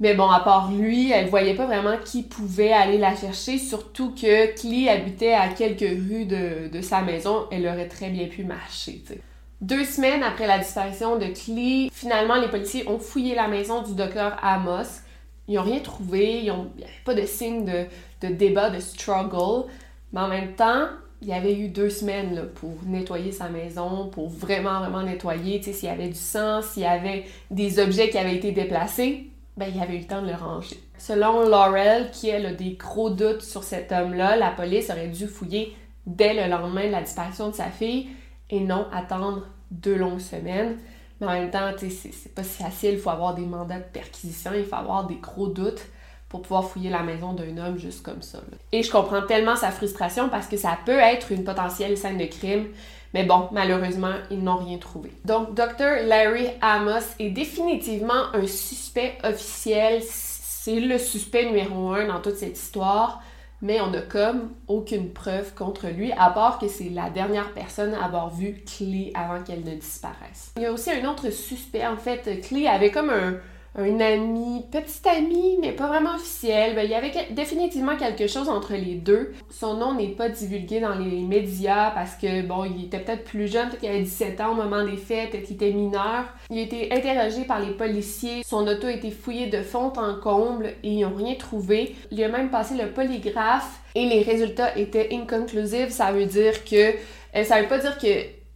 Mais 0.01 0.15
bon, 0.15 0.29
à 0.29 0.41
part 0.41 0.71
lui, 0.73 1.11
elle 1.11 1.29
voyait 1.29 1.53
pas 1.53 1.67
vraiment 1.67 1.95
qui 2.03 2.23
pouvait 2.23 2.73
aller 2.73 2.97
la 2.97 3.15
chercher, 3.15 3.57
surtout 3.57 4.13
que 4.13 4.53
Clee 4.59 4.89
habitait 4.89 5.33
à 5.33 5.47
quelques 5.47 5.79
rues 5.79 6.25
de, 6.25 6.67
de 6.67 6.81
sa 6.81 7.03
maison, 7.03 7.45
elle 7.51 7.65
aurait 7.67 7.87
très 7.87 8.09
bien 8.09 8.27
pu 8.27 8.43
marcher, 8.43 9.01
tu 9.07 9.13
sais. 9.13 9.21
Deux 9.61 9.85
semaines 9.85 10.21
après 10.21 10.47
la 10.47 10.59
disparition 10.59 11.17
de 11.17 11.27
Clee, 11.27 11.89
finalement, 11.93 12.35
les 12.35 12.49
policiers 12.49 12.87
ont 12.89 12.99
fouillé 12.99 13.35
la 13.35 13.47
maison 13.47 13.81
du 13.81 13.95
docteur 13.95 14.37
Amos. 14.41 15.01
Ils 15.47 15.55
n'ont 15.55 15.63
rien 15.63 15.79
trouvé, 15.79 16.39
il 16.39 16.43
n'y 16.43 16.49
avait 16.49 16.91
pas 17.05 17.13
de 17.13 17.25
signe 17.25 17.63
de, 17.63 18.27
débat, 18.27 18.69
de 18.69 18.79
struggle. 18.79 19.69
Mais 20.11 20.19
en 20.19 20.27
même 20.27 20.55
temps, 20.55 20.87
il 21.21 21.29
y 21.29 21.33
avait 21.33 21.57
eu 21.57 21.69
deux 21.69 21.89
semaines 21.89 22.47
pour 22.55 22.73
nettoyer 22.85 23.31
sa 23.31 23.47
maison, 23.47 24.07
pour 24.07 24.27
vraiment, 24.27 24.79
vraiment 24.79 25.03
nettoyer. 25.03 25.61
S'il 25.61 25.87
y 25.87 25.91
avait 25.91 26.09
du 26.09 26.15
sang, 26.15 26.61
s'il 26.61 26.83
y 26.83 26.85
avait 26.85 27.23
des 27.49 27.79
objets 27.79 28.09
qui 28.09 28.17
avaient 28.17 28.35
été 28.35 28.51
déplacés, 28.51 29.29
ben, 29.55 29.67
il 29.69 29.77
y 29.77 29.81
avait 29.81 29.95
eu 29.95 29.99
le 29.99 30.05
temps 30.05 30.21
de 30.21 30.27
le 30.27 30.35
ranger. 30.35 30.77
Selon 30.97 31.47
Laurel, 31.47 32.11
qui 32.11 32.27
elle 32.27 32.45
a 32.45 32.53
des 32.53 32.71
gros 32.71 33.09
doutes 33.09 33.41
sur 33.41 33.63
cet 33.63 33.93
homme-là, 33.93 34.35
la 34.35 34.51
police 34.51 34.89
aurait 34.89 35.07
dû 35.07 35.27
fouiller 35.27 35.73
dès 36.05 36.33
le 36.33 36.51
lendemain 36.51 36.87
de 36.87 36.91
la 36.91 37.01
disparition 37.01 37.49
de 37.49 37.55
sa 37.55 37.69
fille 37.69 38.09
et 38.49 38.59
non 38.59 38.87
attendre 38.93 39.43
deux 39.71 39.95
longues 39.95 40.19
semaines. 40.19 40.77
Mais 41.19 41.27
en 41.27 41.31
même 41.31 41.51
temps, 41.51 41.71
c'est 41.77 42.35
pas 42.35 42.43
si 42.43 42.61
facile, 42.61 42.93
il 42.93 42.99
faut 42.99 43.09
avoir 43.09 43.35
des 43.35 43.45
mandats 43.45 43.79
de 43.79 43.83
perquisition, 43.83 44.51
il 44.53 44.65
faut 44.65 44.75
avoir 44.75 45.07
des 45.07 45.15
gros 45.15 45.47
doutes 45.47 45.85
pour 46.27 46.41
pouvoir 46.41 46.65
fouiller 46.65 46.89
la 46.89 47.03
maison 47.03 47.33
d'un 47.33 47.57
homme 47.57 47.77
juste 47.77 48.03
comme 48.03 48.21
ça. 48.21 48.39
Et 48.71 48.83
je 48.83 48.91
comprends 48.91 49.21
tellement 49.21 49.55
sa 49.55 49.71
frustration 49.71 50.27
parce 50.27 50.47
que 50.47 50.57
ça 50.57 50.77
peut 50.85 50.99
être 50.99 51.31
une 51.31 51.45
potentielle 51.45 51.97
scène 51.97 52.17
de 52.17 52.25
crime, 52.25 52.65
mais 53.13 53.23
bon, 53.23 53.47
malheureusement, 53.53 54.13
ils 54.29 54.43
n'ont 54.43 54.57
rien 54.57 54.77
trouvé. 54.77 55.13
Donc, 55.23 55.53
Dr. 55.53 56.05
Larry 56.05 56.47
Amos 56.61 57.15
est 57.19 57.29
définitivement 57.29 58.33
un 58.33 58.45
suspect 58.45 59.17
officiel. 59.23 60.01
C'est 60.03 60.81
le 60.81 60.97
suspect 60.97 61.45
numéro 61.45 61.93
un 61.93 62.07
dans 62.07 62.19
toute 62.19 62.35
cette 62.35 62.57
histoire 62.57 63.21
mais 63.61 63.81
on 63.81 63.91
n'a 63.91 64.01
comme 64.01 64.51
aucune 64.67 65.11
preuve 65.11 65.53
contre 65.53 65.87
lui, 65.87 66.11
à 66.11 66.29
part 66.29 66.59
que 66.59 66.67
c'est 66.67 66.89
la 66.89 67.09
dernière 67.09 67.53
personne 67.53 67.93
à 67.93 68.05
avoir 68.05 68.29
vu 68.29 68.63
Clé 68.65 69.11
avant 69.15 69.41
qu'elle 69.43 69.63
ne 69.63 69.75
disparaisse. 69.75 70.51
Il 70.57 70.63
y 70.63 70.65
a 70.65 70.71
aussi 70.71 70.91
un 70.91 71.09
autre 71.09 71.29
suspect, 71.29 71.85
en 71.85 71.97
fait, 71.97 72.41
Clé 72.41 72.67
avait 72.67 72.91
comme 72.91 73.09
un, 73.09 73.37
un 73.77 73.99
ami, 73.99 74.63
petit 74.71 75.07
ami, 75.07 75.57
mais 75.59 75.73
pas 75.73 75.87
vraiment 75.87 76.15
officiel. 76.15 76.75
Ben, 76.75 76.83
il 76.83 76.91
y 76.91 76.95
avait 76.95 77.11
définitivement 77.31 77.97
quelque 77.97 78.27
chose 78.27 78.47
entre 78.47 78.73
les 78.73 78.95
deux. 78.95 79.33
Son 79.49 79.75
nom 79.75 79.93
n'est 79.93 80.09
pas 80.09 80.29
divulgué 80.29 80.79
dans 80.79 80.95
les 80.95 81.21
médias 81.21 81.91
parce 81.91 82.15
que, 82.15 82.41
bon, 82.41 82.63
il 82.63 82.85
était 82.85 82.99
peut-être 82.99 83.25
plus 83.25 83.51
jeune, 83.51 83.67
peut-être 83.67 83.81
qu'il 83.81 83.89
avait 83.89 84.01
17 84.01 84.39
ans 84.41 84.51
au 84.51 84.55
moment 84.55 84.85
des 84.85 84.95
faits, 84.95 85.31
peut-être 85.31 85.43
qu'il 85.43 85.55
était 85.55 85.71
mineur. 85.71 86.25
Il 86.49 86.59
a 86.59 86.61
été 86.61 86.93
interrogé 86.93 87.43
par 87.43 87.59
les 87.59 87.71
policiers. 87.71 88.43
Son 88.45 88.65
auto 88.65 88.87
a 88.87 88.91
été 88.91 89.11
fouillé 89.11 89.47
de 89.47 89.61
fond 89.61 89.91
en 89.97 90.15
comble 90.15 90.67
et 90.83 90.91
ils 90.91 91.01
n'ont 91.01 91.15
rien 91.15 91.35
trouvé. 91.35 91.95
Il 92.11 92.23
a 92.23 92.29
même 92.29 92.49
passé 92.49 92.75
le 92.75 92.91
polygraphe 92.91 93.81
et 93.93 94.05
les 94.05 94.21
résultats 94.21 94.77
étaient 94.77 95.09
inconclusives. 95.11 95.89
Ça 95.89 96.11
veut 96.11 96.25
dire 96.25 96.63
que... 96.63 96.93
Euh, 97.35 97.43
ça 97.43 97.61
veut 97.61 97.67
pas 97.67 97.79
dire 97.79 97.97
que 97.97 98.07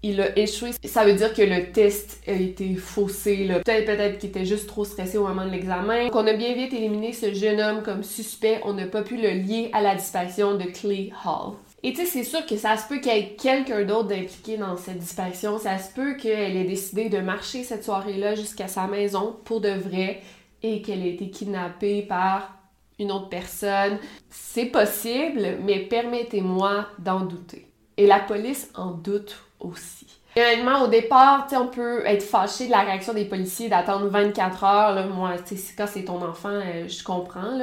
il 0.02 0.22
a 0.22 0.38
échoué. 0.38 0.72
Ça 0.86 1.04
veut 1.04 1.14
dire 1.14 1.34
que 1.34 1.42
le 1.42 1.72
test 1.72 2.22
a 2.28 2.32
été 2.32 2.76
faussé. 2.76 3.50
Peut-être 3.66 4.18
qu'il 4.18 4.30
était 4.30 4.46
juste 4.46 4.68
trop 4.68 4.86
stressé 4.86 5.18
au 5.18 5.28
moment 5.28 5.46
de 5.46 5.52
l'examen. 5.52 6.06
Donc 6.06 6.16
on 6.16 6.28
a 6.28 6.34
bien 6.34 6.54
vite 6.54 6.74
éliminé 6.74 7.14
ce 7.14 7.34
jeune 7.34 7.60
homme 7.60 7.84
comme 7.84 8.04
suspect. 8.04 8.62
On 8.64 8.74
n'a 8.74 8.88
pas 8.88 9.02
pu 9.02 9.18
le 9.18 9.30
lier 9.30 9.70
à 9.74 9.82
la 9.82 9.96
disparition 9.96 10.56
de 10.56 10.64
Clay 10.64 11.12
Hall. 11.26 11.54
Et 11.82 11.94
tu 11.94 12.02
sais, 12.02 12.06
c'est 12.06 12.24
sûr 12.24 12.46
que 12.46 12.58
ça 12.58 12.76
se 12.76 12.88
peut 12.88 13.00
qu'il 13.00 13.14
y 13.14 13.18
ait 13.18 13.36
quelqu'un 13.38 13.84
d'autre 13.84 14.14
impliqué 14.14 14.58
dans 14.58 14.76
cette 14.76 15.00
disparition. 15.00 15.58
Ça 15.60 15.78
se 15.78 15.94
peut 15.94 16.16
qu'elle 16.16 16.58
ait 16.58 16.66
décidé 16.66 17.10
de 17.10 17.20
marcher 17.20 17.64
cette 17.64 17.84
soirée-là 17.84 18.36
jusqu'à 18.36 18.68
sa 18.68 18.88
maison 18.88 19.38
pour 19.46 19.62
de 19.62 19.70
vrai 19.70 20.22
et 20.62 20.82
qu'elle 20.82 21.06
ait 21.06 21.12
été 21.12 21.30
kidnappée 21.30 22.02
par 22.02 22.56
une 23.00 23.14
autre 23.14 23.30
personne. 23.30 23.98
C'est 24.30 24.66
possible, 24.66 25.58
mais 25.64 25.80
permettez-moi 25.80 26.88
d'en 27.00 27.22
douter. 27.22 27.69
Et 28.00 28.08
la 28.08 28.22
police 28.22 28.70
en 28.76 28.92
doute 28.92 29.38
aussi. 29.60 30.08
Et 30.38 30.42
au 30.82 30.88
départ, 30.88 31.50
on 31.52 31.68
peut 31.68 32.02
être 32.06 32.24
fâché 32.24 32.68
de 32.68 32.72
la 32.72 32.80
réaction 32.80 33.14
des 33.14 33.26
policiers 33.26 33.68
d'attendre 33.68 34.08
24 34.08 34.64
heures. 34.64 35.08
Moi, 35.08 35.32
quand 35.78 35.86
c'est 35.86 36.06
ton 36.06 36.22
enfant, 36.22 36.48
euh, 36.48 36.88
je 36.88 37.04
comprends. 37.04 37.58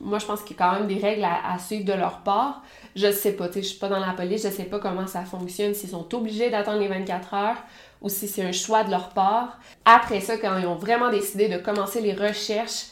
Moi, 0.00 0.20
je 0.20 0.26
pense 0.26 0.42
qu'il 0.42 0.56
y 0.56 0.62
a 0.62 0.64
quand 0.64 0.78
même 0.78 0.86
des 0.86 1.00
règles 1.00 1.24
à, 1.24 1.58
suivre 1.58 1.84
de 1.84 1.92
leur 1.92 2.18
part. 2.18 2.62
Je 2.94 3.10
sais 3.10 3.32
pas, 3.32 3.48
je 3.52 3.62
suis 3.62 3.80
pas 3.80 3.88
dans 3.88 3.98
la 3.98 4.12
police, 4.12 4.44
je 4.44 4.50
sais 4.50 4.66
pas 4.66 4.78
comment 4.78 5.08
ça 5.08 5.24
fonctionne, 5.24 5.74
s'ils 5.74 5.90
sont 5.90 6.14
obligés 6.14 6.50
d'attendre 6.50 6.78
les 6.78 6.86
24 6.86 7.34
heures 7.34 7.62
ou 8.00 8.08
si 8.08 8.28
c'est 8.28 8.44
un 8.44 8.52
choix 8.52 8.84
de 8.84 8.92
leur 8.92 9.08
part. 9.08 9.58
Après 9.84 10.20
ça, 10.20 10.36
quand 10.36 10.56
ils 10.56 10.66
ont 10.66 10.76
vraiment 10.76 11.10
décidé 11.10 11.48
de 11.48 11.56
commencer 11.56 12.00
les 12.00 12.12
recherches, 12.12 12.84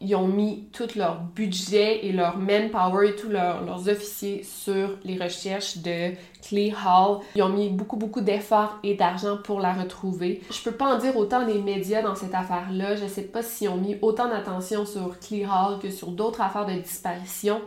ils 0.00 0.14
ont 0.14 0.28
mis 0.28 0.68
tout 0.72 0.88
leur 0.94 1.20
budget 1.20 2.04
et 2.04 2.12
leur 2.12 2.36
manpower 2.36 3.08
et 3.08 3.16
tous 3.16 3.30
leurs 3.30 3.88
officiers 3.88 4.42
sur 4.42 4.98
les 5.04 5.16
recherches 5.16 5.78
de 5.78 6.12
Clay 6.42 6.72
Hall. 6.72 7.20
Ils 7.34 7.42
ont 7.42 7.48
mis 7.48 7.70
beaucoup, 7.70 7.96
beaucoup 7.96 8.20
d'efforts 8.20 8.78
et 8.82 8.94
d'argent 8.94 9.38
pour 9.42 9.58
la 9.60 9.72
retrouver. 9.72 10.42
Je 10.50 10.62
peux 10.62 10.76
pas 10.76 10.94
en 10.94 10.98
dire 10.98 11.16
autant 11.16 11.46
des 11.46 11.60
médias 11.60 12.02
dans 12.02 12.14
cette 12.14 12.34
affaire-là. 12.34 12.96
Je 12.96 13.06
sais 13.06 13.22
pas 13.22 13.42
s'ils 13.42 13.70
ont 13.70 13.76
mis 13.76 13.96
autant 14.02 14.28
d'attention 14.28 14.84
sur 14.84 15.18
Clay 15.18 15.46
Hall 15.46 15.78
que 15.80 15.90
sur 15.90 16.08
d'autres 16.08 16.42
affaires 16.42 16.66
de 16.66 16.74
disparition. 16.74 17.62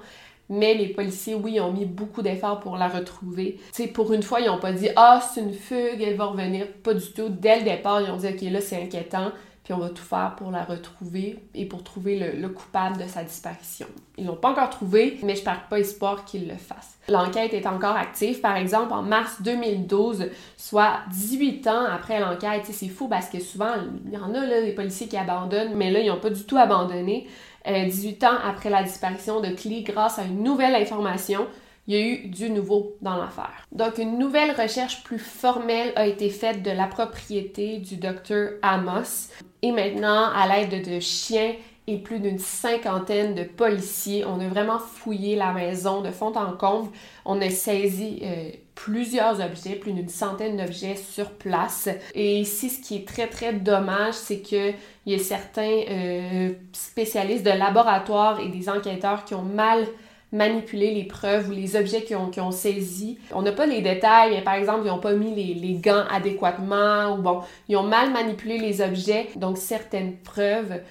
Mais 0.51 0.73
les 0.73 0.87
policiers, 0.87 1.35
oui, 1.35 1.59
ont 1.59 1.71
mis 1.71 1.85
beaucoup 1.85 2.23
d'efforts 2.23 2.59
pour 2.59 2.75
la 2.75 2.87
retrouver. 2.87 3.59
Sais, 3.71 3.85
pour 3.85 4.13
une 4.13 4.23
fois, 4.23 4.39
ils 4.39 4.49
ont 4.49 4.57
pas 4.57 4.71
dit 4.71 4.89
«Ah, 4.95 5.21
c'est 5.21 5.41
une 5.41 5.53
fugue, 5.53 6.01
elle 6.01 6.15
va 6.15 6.25
revenir». 6.25 6.65
Pas 6.83 6.95
du 6.95 7.05
tout. 7.11 7.29
Dès 7.29 7.59
le 7.59 7.65
départ, 7.65 8.01
ils 8.01 8.09
ont 8.09 8.17
dit 8.17 8.27
«Ok, 8.29 8.41
là, 8.41 8.59
c'est 8.59 8.81
inquiétant» 8.81 9.31
on 9.73 9.77
va 9.77 9.89
tout 9.89 10.03
faire 10.03 10.35
pour 10.37 10.51
la 10.51 10.63
retrouver 10.63 11.39
et 11.53 11.65
pour 11.65 11.83
trouver 11.83 12.33
le, 12.35 12.49
coupable 12.49 12.97
de 12.97 13.07
sa 13.07 13.23
disparition. 13.23 13.87
Ils 14.17 14.25
l'ont 14.25 14.35
pas 14.35 14.51
encore 14.51 14.69
trouvé, 14.69 15.17
mais 15.23 15.35
je 15.35 15.43
perds 15.43 15.67
pas 15.69 15.79
espoir 15.79 16.25
qu'ils 16.25 16.47
le 16.47 16.55
fassent. 16.55 16.97
L'enquête 17.07 17.53
est 17.53 17.67
encore 17.67 17.95
active. 17.95 18.41
Par 18.41 18.55
exemple, 18.55 18.93
en 18.93 19.03
mars 19.03 19.41
2012, 19.41 20.29
soit 20.57 20.99
18 21.11 21.67
ans 21.67 21.85
après 21.85 22.19
l'enquête, 22.19 22.65
c'est 22.65 22.87
fou 22.87 23.07
parce 23.07 23.29
que 23.29 23.39
souvent, 23.39 23.73
il 24.05 24.13
y 24.13 24.17
en 24.17 24.33
a 24.33 24.45
là, 24.45 24.61
des 24.61 24.73
policiers 24.73 25.07
qui 25.07 25.17
abandonnent, 25.17 25.75
mais 25.75 25.91
là, 25.91 25.99
ils 25.99 26.07
n'ont 26.07 26.19
pas 26.19 26.29
du 26.29 26.43
tout 26.43 26.57
abandonné. 26.57 27.27
18 27.65 28.23
euh, 28.23 28.27
ans 28.27 28.37
après 28.43 28.69
la 28.69 28.83
disparition 28.83 29.41
de 29.41 29.49
Clee, 29.49 29.83
grâce 29.83 30.17
à 30.17 30.23
une 30.23 30.43
nouvelle 30.43 30.75
information, 30.75 31.45
il 31.89 31.95
y 31.95 31.97
a 31.97 32.05
eu 32.05 32.27
du 32.27 32.51
nouveau 32.51 32.95
dans 33.01 33.17
l'affaire. 33.17 33.65
Donc, 33.71 33.97
une 33.97 34.19
nouvelle 34.19 34.51
recherche 34.51 35.03
plus 35.03 35.17
formelle 35.17 35.91
a 35.95 36.05
été 36.05 36.29
faite 36.29 36.61
de 36.61 36.69
la 36.69 36.85
propriété 36.85 37.77
du 37.79 37.97
docteur 37.97 38.51
Amos. 38.61 39.29
Et 39.61 39.71
maintenant, 39.71 40.29
à 40.33 40.47
l'aide 40.47 40.85
de 40.87 40.99
chiens 40.99 41.53
et 41.87 41.97
plus 41.97 42.19
d'une 42.19 42.37
cinquantaine 42.37 43.33
de 43.33 43.43
policiers, 43.43 44.23
on 44.23 44.39
a 44.39 44.47
vraiment 44.47 44.77
fouillé 44.79 45.35
la 45.35 45.51
maison 45.53 46.01
de 46.01 46.11
fond 46.11 46.33
en 46.35 46.51
comble. 46.51 46.89
On 47.25 47.41
a 47.41 47.49
saisi 47.49 48.19
euh, 48.21 48.51
plusieurs 48.75 49.41
objets, 49.41 49.75
plus 49.75 49.93
d'une 49.93 50.07
centaine 50.07 50.55
d'objets 50.55 50.95
sur 50.95 51.31
place. 51.31 51.89
Et 52.13 52.39
ici, 52.39 52.69
ce 52.69 52.79
qui 52.79 52.95
est 52.95 53.07
très, 53.07 53.27
très 53.27 53.53
dommage, 53.53 54.13
c'est 54.13 54.41
qu'il 54.41 54.75
y 55.07 55.15
a 55.15 55.19
certains 55.19 55.81
euh, 55.89 56.51
spécialistes 56.73 57.43
de 57.43 57.51
laboratoire 57.51 58.39
et 58.39 58.49
des 58.49 58.69
enquêteurs 58.69 59.25
qui 59.25 59.33
ont 59.33 59.41
mal 59.41 59.87
manipuler 60.31 60.93
les 60.93 61.05
preuves 61.05 61.49
ou 61.49 61.51
les 61.51 61.75
objets 61.75 62.03
qu'ils 62.03 62.17
ont, 62.17 62.31
ont 62.37 62.51
saisis. 62.51 63.17
On 63.33 63.41
n'a 63.41 63.51
pas 63.51 63.65
les 63.65 63.81
détails, 63.81 64.43
par 64.43 64.55
exemple, 64.55 64.81
ils 64.85 64.89
n'ont 64.89 64.99
pas 64.99 65.13
mis 65.13 65.33
les, 65.33 65.53
les, 65.53 65.73
gants 65.73 66.03
adéquatement 66.09 67.15
ou 67.15 67.21
bon, 67.21 67.41
ils 67.67 67.77
ont 67.77 67.83
mal 67.83 68.11
manipulé 68.11 68.57
les 68.59 68.81
objets, 68.81 69.27
donc 69.35 69.57
certaines 69.57 70.17
preuves 70.17 70.81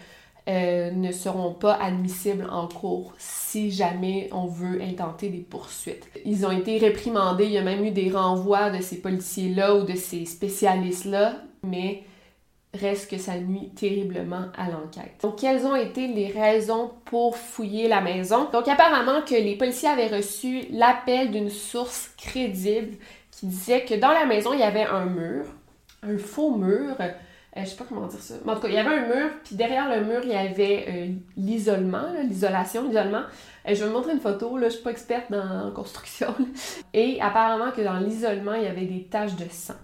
euh, 0.49 0.91
ne 0.91 1.13
seront 1.13 1.53
pas 1.53 1.75
admissibles 1.75 2.49
en 2.51 2.67
cours 2.69 3.13
si 3.19 3.71
jamais 3.71 4.31
on 4.33 4.47
veut 4.47 4.81
intenter 4.81 5.29
des 5.29 5.39
poursuites. 5.39 6.09
Ils 6.25 6.47
ont 6.47 6.51
été 6.51 6.79
réprimandés, 6.79 7.45
il 7.45 7.53
y 7.53 7.59
a 7.59 7.63
même 7.63 7.85
eu 7.85 7.91
des 7.91 8.11
renvois 8.11 8.71
de 8.71 8.83
ces 8.83 9.01
policiers-là 9.01 9.77
ou 9.77 9.85
de 9.85 9.95
ces 9.95 10.25
spécialistes-là, 10.25 11.35
mais 11.63 12.03
reste 12.75 13.11
que 13.11 13.19
ça 13.19 13.37
nuit 13.39 13.71
terriblement 13.75 14.47
à 14.57 14.71
l'enquête. 14.71 15.15
Donc, 15.23 15.39
quelles 15.39 15.67
ont 15.67 15.75
été 15.75 16.07
les 16.07 16.29
raisons 16.29 16.93
pour 17.07 17.37
fouiller 17.37 17.89
la 17.89 18.01
maison? 18.01 18.49
Donc, 18.53 18.69
apparemment 18.69 19.23
que 19.23 19.35
les 19.35 19.57
policiers 19.57 19.89
avaient 19.89 20.15
reçu 20.15 20.67
l'appel 20.71 21.31
d'une 21.31 21.51
source 21.51 22.11
crédible 22.19 22.97
qui 23.31 23.47
disait 23.47 23.85
que 23.85 23.95
dans 23.95 24.13
la 24.13 24.27
maison, 24.27 24.53
il 24.53 24.61
y 24.61 24.65
avait 24.65 24.85
un 24.85 25.07
mur, 25.07 25.47
un 26.03 26.19
faux 26.19 26.57
mur, 26.57 26.97
euh, 26.99 27.09
je 27.57 27.65
sais 27.71 27.77
pas 27.77 27.85
comment 27.89 28.07
dire 28.07 28.21
ça. 28.21 28.35
Mais 28.45 28.53
en 28.53 28.55
tout 28.57 28.63
cas, 28.63 28.69
il 28.69 28.75
y 28.75 28.79
avait 28.79 28.97
un 28.97 29.07
mur, 29.07 29.31
puis 29.45 29.57
derrière 29.57 29.89
le 29.89 30.05
mur, 30.05 30.21
il 30.23 30.31
y 30.31 30.37
avait 30.37 30.85
euh, 30.89 31.07
l'isolement, 31.37 32.13
l'isolation, 32.23 32.87
l'isolement. 32.87 33.23
Euh, 33.67 33.75
je 33.75 33.83
vais 33.83 33.87
vous 33.87 33.93
montrer 33.93 34.13
une 34.13 34.21
photo, 34.21 34.57
là, 34.59 34.69
je 34.69 34.75
suis 34.75 34.83
pas 34.83 34.91
experte 34.91 35.33
construction. 35.75 36.35
Et 36.93 37.21
apparemment 37.21 37.71
que 37.71 37.81
dans 37.81 37.99
l'isolement, 37.99 38.55
il 38.55 38.65
y 38.65 38.67
avait 38.67 38.87
des 38.87 39.05
taches 39.05 39.37
de 39.37 39.47
sang. 39.51 39.75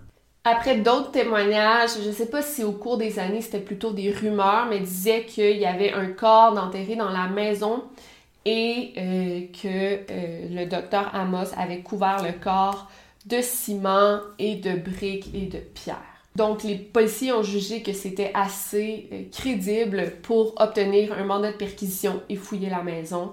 Après 0.46 0.76
d'autres 0.76 1.10
témoignages, 1.10 2.02
je 2.04 2.10
sais 2.10 2.26
pas 2.26 2.42
si 2.42 2.64
au 2.64 2.72
cours 2.72 2.98
des 2.98 3.18
années 3.18 3.40
c'était 3.40 3.60
plutôt 3.60 3.92
des 3.92 4.10
rumeurs, 4.10 4.66
mais 4.68 4.78
disait 4.78 5.24
qu'il 5.24 5.56
y 5.56 5.64
avait 5.64 5.94
un 5.94 6.08
corps 6.08 6.58
enterré 6.58 6.96
dans 6.96 7.08
la 7.08 7.28
maison 7.28 7.82
et 8.44 8.92
euh, 8.98 9.40
que 9.54 10.00
euh, 10.10 10.48
le 10.50 10.66
docteur 10.66 11.14
Amos 11.14 11.54
avait 11.56 11.80
couvert 11.80 12.22
le 12.22 12.32
corps 12.32 12.90
de 13.24 13.40
ciment 13.40 14.20
et 14.38 14.56
de 14.56 14.76
briques 14.76 15.34
et 15.34 15.46
de 15.46 15.58
pierres. 15.58 15.96
Donc 16.36 16.62
les 16.62 16.74
policiers 16.74 17.32
ont 17.32 17.42
jugé 17.42 17.82
que 17.82 17.94
c'était 17.94 18.30
assez 18.34 19.08
euh, 19.12 19.22
crédible 19.32 20.12
pour 20.22 20.60
obtenir 20.60 21.14
un 21.14 21.24
mandat 21.24 21.52
de 21.52 21.56
perquisition 21.56 22.20
et 22.28 22.36
fouiller 22.36 22.68
la 22.68 22.82
maison, 22.82 23.32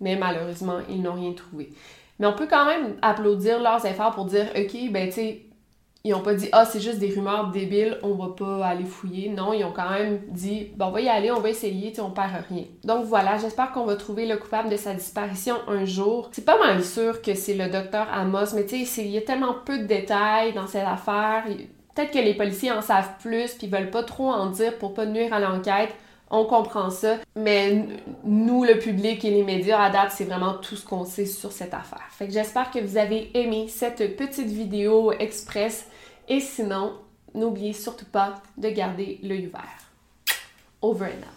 mais 0.00 0.16
malheureusement 0.16 0.78
ils 0.88 1.02
n'ont 1.02 1.14
rien 1.14 1.32
trouvé. 1.32 1.70
Mais 2.18 2.26
on 2.26 2.32
peut 2.32 2.46
quand 2.48 2.64
même 2.64 2.96
applaudir 3.02 3.60
leurs 3.60 3.84
efforts 3.84 4.14
pour 4.14 4.24
dire 4.24 4.46
ok 4.56 4.90
ben 4.90 5.08
tu 5.08 5.16
sais 5.16 5.45
ils 6.06 6.14
ont 6.14 6.20
pas 6.20 6.34
dit 6.34 6.48
ah 6.52 6.64
c'est 6.64 6.80
juste 6.80 6.98
des 6.98 7.12
rumeurs 7.12 7.50
débiles, 7.50 7.98
on 8.02 8.14
va 8.14 8.28
pas 8.28 8.64
aller 8.64 8.84
fouiller. 8.84 9.28
Non, 9.28 9.52
ils 9.52 9.64
ont 9.64 9.72
quand 9.72 9.90
même 9.90 10.20
dit 10.28 10.70
bon 10.76 10.86
on 10.86 10.90
va 10.92 11.00
y 11.00 11.08
aller, 11.08 11.30
on 11.30 11.40
va 11.40 11.50
essayer, 11.50 11.92
on 12.00 12.10
perd 12.10 12.44
rien. 12.48 12.64
Donc 12.84 13.04
voilà, 13.04 13.38
j'espère 13.38 13.72
qu'on 13.72 13.84
va 13.84 13.96
trouver 13.96 14.26
le 14.26 14.36
coupable 14.36 14.68
de 14.68 14.76
sa 14.76 14.94
disparition 14.94 15.56
un 15.66 15.84
jour. 15.84 16.28
C'est 16.32 16.44
pas 16.44 16.58
mal 16.58 16.84
sûr 16.84 17.20
que 17.22 17.34
c'est 17.34 17.54
le 17.54 17.68
docteur 17.68 18.06
Amos, 18.12 18.54
mais 18.54 18.64
tu 18.66 18.84
sais 18.84 19.02
il 19.02 19.10
y 19.10 19.18
a 19.18 19.22
tellement 19.22 19.54
peu 19.64 19.78
de 19.78 19.84
détails 19.84 20.52
dans 20.52 20.66
cette 20.66 20.86
affaire. 20.86 21.44
Peut-être 21.94 22.12
que 22.12 22.18
les 22.18 22.34
policiers 22.34 22.72
en 22.72 22.82
savent 22.82 23.16
plus 23.20 23.54
puis 23.54 23.66
veulent 23.66 23.90
pas 23.90 24.02
trop 24.04 24.30
en 24.30 24.50
dire 24.50 24.78
pour 24.78 24.94
pas 24.94 25.06
nuire 25.06 25.32
à 25.32 25.40
l'enquête. 25.40 25.94
On 26.28 26.44
comprend 26.44 26.90
ça, 26.90 27.18
mais 27.36 27.86
nous, 28.24 28.64
le 28.64 28.80
public 28.80 29.24
et 29.24 29.30
les 29.30 29.44
médias, 29.44 29.80
à 29.80 29.90
date, 29.90 30.10
c'est 30.10 30.24
vraiment 30.24 30.54
tout 30.54 30.74
ce 30.74 30.84
qu'on 30.84 31.04
sait 31.04 31.24
sur 31.24 31.52
cette 31.52 31.72
affaire. 31.72 32.02
Fait 32.10 32.26
que 32.26 32.32
j'espère 32.32 32.72
que 32.72 32.80
vous 32.80 32.96
avez 32.96 33.30
aimé 33.38 33.66
cette 33.68 34.16
petite 34.16 34.48
vidéo 34.48 35.12
express 35.12 35.88
et 36.28 36.40
sinon, 36.40 36.98
n'oubliez 37.34 37.72
surtout 37.72 38.06
pas 38.06 38.42
de 38.56 38.68
garder 38.70 39.18
l'œil 39.22 39.46
ouvert. 39.46 39.90
Over 40.82 41.06
and 41.06 41.22
out. 41.22 41.35